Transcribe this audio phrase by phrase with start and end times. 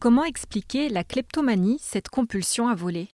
[0.00, 3.10] Comment expliquer la kleptomanie, cette compulsion à voler?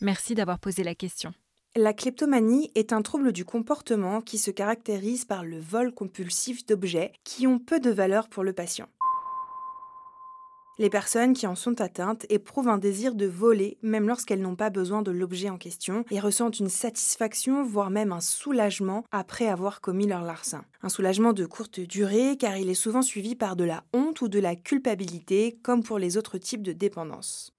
[0.00, 1.32] Merci d'avoir posé la question.
[1.74, 7.12] La kleptomanie est un trouble du comportement qui se caractérise par le vol compulsif d'objets
[7.24, 8.86] qui ont peu de valeur pour le patient.
[10.80, 14.70] Les personnes qui en sont atteintes éprouvent un désir de voler même lorsqu'elles n'ont pas
[14.70, 19.80] besoin de l'objet en question et ressentent une satisfaction, voire même un soulagement après avoir
[19.80, 20.64] commis leur larcin.
[20.84, 24.28] Un soulagement de courte durée car il est souvent suivi par de la honte ou
[24.28, 27.52] de la culpabilité comme pour les autres types de dépendance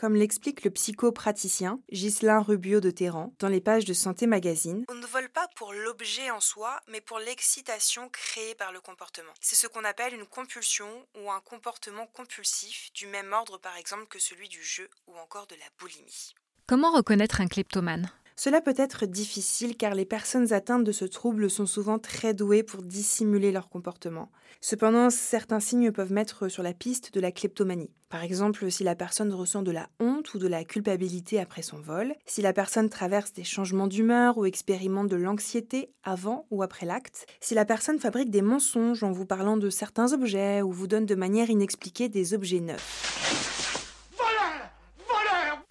[0.00, 4.86] comme l'explique le psychopraticien Ghislain Rubio de Terran dans les pages de Santé Magazine.
[4.88, 9.34] On ne vole pas pour l'objet en soi, mais pour l'excitation créée par le comportement.
[9.42, 10.88] C'est ce qu'on appelle une compulsion
[11.22, 15.46] ou un comportement compulsif du même ordre par exemple que celui du jeu ou encore
[15.48, 16.34] de la boulimie.
[16.66, 18.10] Comment reconnaître un kleptomane?
[18.36, 22.62] Cela peut être difficile car les personnes atteintes de ce trouble sont souvent très douées
[22.62, 24.30] pour dissimuler leur comportement.
[24.60, 27.90] Cependant, certains signes peuvent mettre sur la piste de la kleptomanie.
[28.10, 31.80] Par exemple, si la personne ressent de la honte ou de la culpabilité après son
[31.80, 36.86] vol, si la personne traverse des changements d'humeur ou expérimente de l'anxiété avant ou après
[36.86, 40.88] l'acte, si la personne fabrique des mensonges en vous parlant de certains objets ou vous
[40.88, 43.59] donne de manière inexpliquée des objets neufs.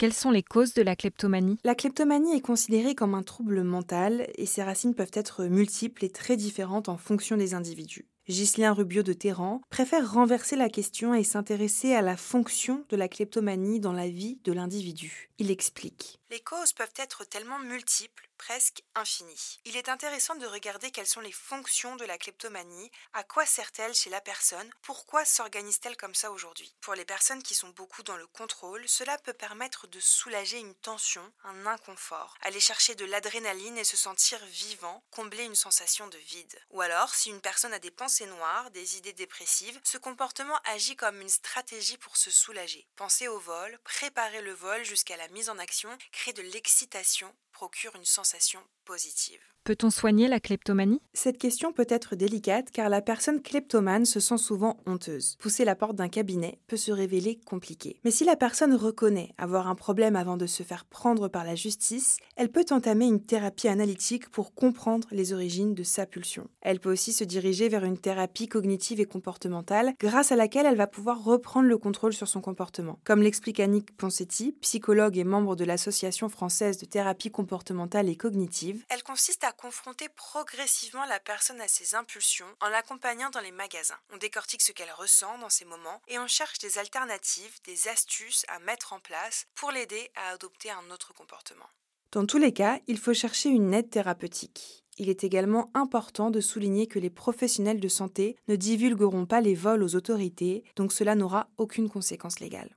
[0.00, 1.58] Quelles sont les causes de la kleptomanie?
[1.62, 6.08] La kleptomanie est considérée comme un trouble mental et ses racines peuvent être multiples et
[6.08, 8.08] très différentes en fonction des individus.
[8.26, 13.08] Ghislain Rubio de Terran préfère renverser la question et s'intéresser à la fonction de la
[13.08, 15.28] kleptomanie dans la vie de l'individu.
[15.38, 16.19] Il explique.
[16.30, 19.60] Les causes peuvent être tellement multiples presque infini.
[19.66, 23.94] Il est intéressant de regarder quelles sont les fonctions de la kleptomanie, à quoi sert-elle
[23.94, 26.74] chez la personne, pourquoi s'organise-t-elle comme ça aujourd'hui.
[26.80, 30.74] Pour les personnes qui sont beaucoup dans le contrôle, cela peut permettre de soulager une
[30.74, 36.16] tension, un inconfort, aller chercher de l'adrénaline et se sentir vivant, combler une sensation de
[36.16, 36.58] vide.
[36.70, 40.96] Ou alors, si une personne a des pensées noires, des idées dépressives, ce comportement agit
[40.96, 42.88] comme une stratégie pour se soulager.
[42.96, 47.94] Penser au vol, préparer le vol jusqu'à la mise en action, crée de l'excitation, procure
[47.94, 49.50] une sensation positive.
[49.64, 51.02] Peut-on soigner la kleptomanie?
[51.12, 55.36] Cette question peut être délicate car la personne kleptomane se sent souvent honteuse.
[55.38, 58.00] Pousser la porte d'un cabinet peut se révéler compliqué.
[58.02, 61.56] Mais si la personne reconnaît avoir un problème avant de se faire prendre par la
[61.56, 66.48] justice, elle peut entamer une thérapie analytique pour comprendre les origines de sa pulsion.
[66.62, 70.76] Elle peut aussi se diriger vers une thérapie cognitive et comportementale grâce à laquelle elle
[70.76, 72.98] va pouvoir reprendre le contrôle sur son comportement.
[73.04, 78.84] Comme l'explique Annick Ponsetti, psychologue et membre de l'Association française de thérapie comportementale et cognitive,
[78.88, 83.98] elle consiste à confronter progressivement la personne à ses impulsions en l'accompagnant dans les magasins.
[84.14, 88.44] On décortique ce qu'elle ressent dans ces moments et on cherche des alternatives, des astuces
[88.46, 91.66] à mettre en place pour l'aider à adopter un autre comportement.
[92.12, 94.84] Dans tous les cas, il faut chercher une aide thérapeutique.
[94.98, 99.56] Il est également important de souligner que les professionnels de santé ne divulgueront pas les
[99.56, 102.76] vols aux autorités, donc cela n'aura aucune conséquence légale.